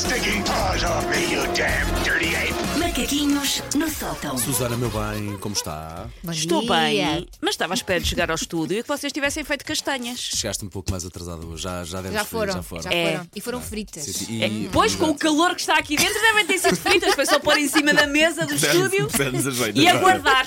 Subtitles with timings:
[0.00, 2.54] stinking paws off me, you damn dirty ape!
[2.78, 4.36] Macaquinhos no sótão.
[4.38, 6.08] Susana, meu bem, como está?
[6.22, 6.70] Bom Estou dia.
[6.70, 10.18] bem, mas estava à espera de chegar ao estúdio e que vocês tivessem feito castanhas.
[10.18, 12.82] Chegaste um pouco mais atrasada hoje, já, já deves Já ter- foram, Já foram.
[12.82, 13.12] já É.
[13.12, 13.28] foram.
[13.36, 14.04] E foram fritas.
[14.04, 14.42] Sim, sim.
[14.42, 17.14] É, E, Pois, com o calor que está aqui dentro, devem ter sido fritas.
[17.14, 20.46] Foi só pôr em cima da mesa do estúdio Dá-nos a jeito e aguardar.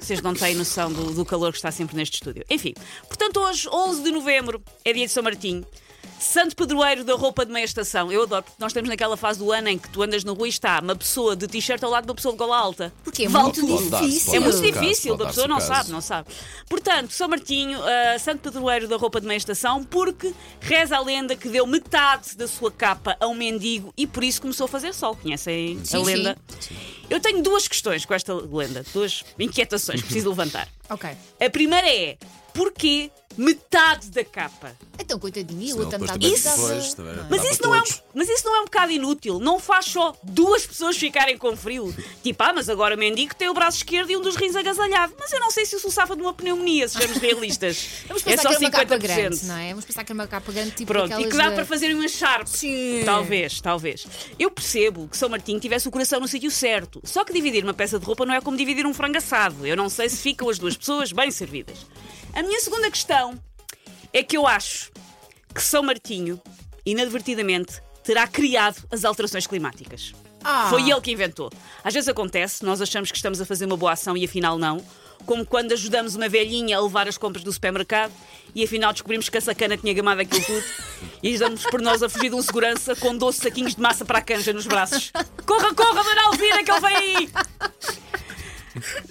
[0.00, 2.44] Vocês não têm noção do, do calor que está sempre neste estúdio.
[2.48, 2.74] Enfim,
[3.08, 5.64] portanto, hoje, 11 de novembro, é dia de São Martinho.
[6.18, 8.10] Santo Padroeiro da roupa de meia estação.
[8.10, 10.46] Eu adoro, porque nós estamos naquela fase do ano em que tu andas na rua
[10.46, 12.92] e está uma pessoa de t-shirt ao lado de uma pessoa de gola alta.
[13.04, 13.90] Porque é muito difícil.
[13.90, 16.28] pode É muito difícil, a pessoa não sabe, não sabe.
[16.68, 21.36] Portanto, São Martinho, ah, santo padroeiro da roupa de meia estação, porque reza a lenda
[21.36, 24.92] que deu metade da sua capa a um mendigo e por isso começou a fazer
[24.94, 25.16] sol.
[25.16, 26.36] Conhecem a Sim, lenda?
[27.08, 30.68] Eu tenho duas questões com esta lenda, duas inquietações que preciso levantar.
[30.90, 31.10] Ok.
[31.40, 32.18] A primeira é:
[32.52, 34.76] porquê metade da capa?
[34.98, 38.44] Então, coitadinho, e metade também- estava- depois também Mas isso, não é um, mas isso
[38.44, 39.38] não é um bocado inútil.
[39.38, 41.94] Não faz só duas pessoas ficarem com frio.
[42.22, 45.14] Tipo, ah, mas agora o mendigo tem o braço esquerdo e um dos rins agasalhado.
[45.18, 47.88] Mas eu não sei se isso safa de uma pneumonia, sejamos realistas.
[48.08, 48.98] Vamos é pensar só que era uma capa 50%.
[48.98, 49.68] grande, não é?
[49.70, 52.08] Vamos pensar que era uma capa grande, tipo Pronto, e que dá para fazer uma
[52.08, 52.46] sharp.
[52.48, 53.02] Sim.
[53.04, 54.06] Talvez, talvez.
[54.38, 57.00] Eu percebo que São Martinho tivesse o coração no sítio certo.
[57.04, 59.66] Só que dividir uma peça de roupa não é como dividir um frango assado.
[59.66, 61.78] Eu não sei se ficam as duas pessoas bem servidas.
[62.34, 63.27] A minha segunda questão
[64.12, 64.90] é que eu acho
[65.54, 66.40] que São Martinho,
[66.84, 70.12] inadvertidamente, terá criado as alterações climáticas.
[70.42, 70.68] Ah.
[70.70, 71.50] Foi ele que inventou.
[71.82, 74.82] Às vezes acontece, nós achamos que estamos a fazer uma boa ação e afinal não.
[75.26, 78.12] Como quando ajudamos uma velhinha a levar as compras do supermercado
[78.54, 80.64] e afinal descobrimos que a sacana tinha gamado aquilo tudo
[81.22, 84.18] e damos por nós a fugir de um segurança com 12 saquinhos de massa para
[84.18, 85.10] a canja nos braços.
[85.44, 87.30] Corra, corra, Dona Alvira, que ele vem aí!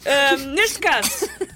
[0.05, 1.09] Ahm, neste caso,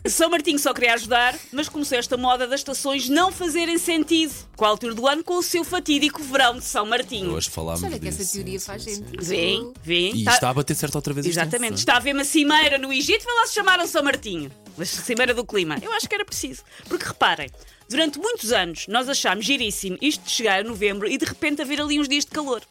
[0.06, 4.66] São Martinho só queria ajudar, mas começou esta moda das estações não fazerem sentido com
[4.66, 7.32] a altura do ano com o seu fatídico verão de São Martinho.
[7.34, 8.22] Hoje falámos Olha que disso.
[8.22, 9.24] essa teoria sim, faz sentido.
[9.24, 10.16] Vem, vem.
[10.18, 11.68] E Tá- está a bater certo outra vez Exatamente.
[11.70, 11.76] ano.
[11.78, 14.52] Está a haver uma cimeira no Egito, vê lá se chamaram São Martinho.
[14.80, 15.78] A cimeira do clima.
[15.82, 16.64] Eu acho que era preciso.
[16.88, 17.50] Porque reparem,
[17.90, 21.80] durante muitos anos nós achámos giríssimo isto de chegar a novembro e de repente haver
[21.82, 22.62] ali uns dias de calor.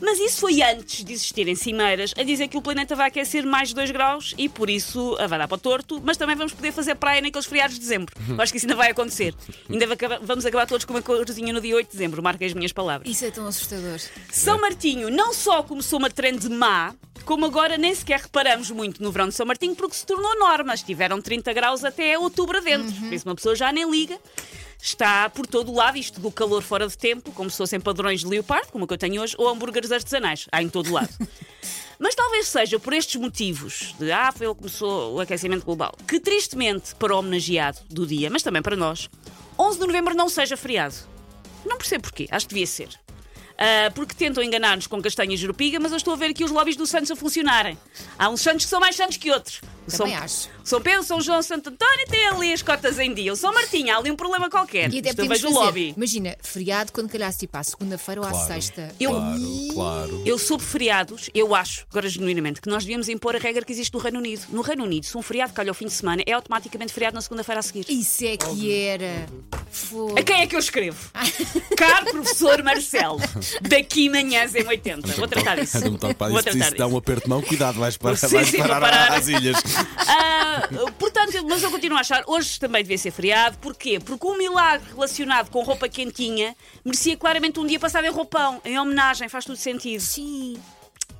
[0.00, 3.68] Mas isso foi antes de existirem cimeiras a dizer que o planeta vai aquecer mais
[3.68, 6.52] de 2 graus e por isso ah, vai dar para o torto, mas também vamos
[6.52, 8.14] poder fazer praia naqueles feriados de dezembro.
[8.28, 9.34] Eu acho que isso ainda vai acontecer.
[9.68, 9.86] Ainda
[10.22, 13.10] vamos acabar todos com uma corzinha no dia 8 de dezembro, marquem as minhas palavras.
[13.10, 13.98] Isso é tão assustador.
[14.30, 16.94] São Martinho não só começou uma trend má,
[17.24, 20.74] como agora nem sequer reparamos muito no verão de São Martinho porque se tornou norma.
[20.74, 22.92] Estiveram 30 graus até outubro adentro.
[22.92, 24.18] Por isso uma pessoa já nem liga.
[24.80, 28.20] Está por todo o lado, isto do calor fora de tempo, como se fossem padrões
[28.20, 30.46] de leopardo, como o que eu tenho hoje, ou hambúrgueres artesanais.
[30.52, 31.10] Há em todo o lado.
[31.98, 35.92] Mas talvez seja por estes motivos de ah, foi ele que começou o aquecimento global,
[36.06, 39.10] que tristemente para o homenageado do dia, mas também para nós,
[39.58, 40.94] 11 de novembro não seja feriado.
[41.66, 42.88] Não percebo porquê, acho que devia ser.
[43.58, 46.50] Ah, porque tentam enganar-nos com castanha e jerupiga, mas eu estou a ver aqui os
[46.52, 47.76] lobbies dos santos a funcionarem.
[48.16, 49.60] Há uns santos que são mais santos que outros.
[49.86, 50.48] O Também São, acho.
[50.62, 53.32] São Pedro, São João, Santo António tem ali as cotas em dia.
[53.32, 54.92] O São Martinho, há ali um problema qualquer.
[54.92, 55.94] E até Isto eu vejo o lobby.
[55.96, 58.94] Imagina, feriado quando calhasse tipo à segunda-feira ou à Claro, sexta.
[59.00, 60.22] Eu- Claro, claro.
[60.26, 63.92] Eu sobre feriados, eu acho, agora genuinamente, que nós devíamos impor a regra que existe
[63.94, 64.42] no Reino Unido.
[64.50, 67.22] No Reino Unido, se um feriado calha ao fim de semana, é automaticamente feriado na
[67.22, 67.86] segunda-feira a seguir.
[67.88, 69.26] Isso é que era.
[69.78, 70.18] Fogo.
[70.18, 70.98] A quem é que eu escrevo?
[71.76, 73.18] Caro professor Marcelo,
[73.62, 75.08] daqui manhãs em 80.
[75.14, 75.78] Vou tratar disso.
[76.16, 76.94] Para Vou isso, tratar se dá disso.
[76.94, 79.12] um aperto de mão, cuidado, vais, para, Sim, vais sim, parar, parar.
[79.12, 79.56] às ilhas.
[80.06, 80.68] Ah,
[80.98, 83.58] portanto, mas eu continuo a achar, hoje também devia ser feriado.
[83.58, 83.98] Porquê?
[84.00, 88.78] Porque um milagre relacionado com roupa quentinha merecia claramente um dia passado em roupão, em
[88.78, 90.00] homenagem, faz tudo sentido.
[90.00, 90.56] Sim.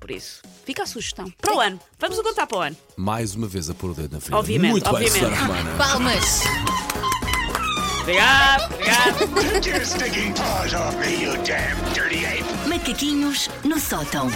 [0.00, 1.28] Por isso, fica a sugestão.
[1.41, 1.80] Para o ano.
[1.98, 2.76] Vamos contar para o ano.
[2.97, 4.36] Mais uma vez a pôr o dedo na ferida.
[4.38, 5.38] Obviamente, Muito bem, obviamente.
[5.41, 5.76] Romana.
[5.76, 6.42] Palmas.
[8.08, 9.26] Obrigado, obrigado.
[12.66, 14.30] Macaquinhos no sótão.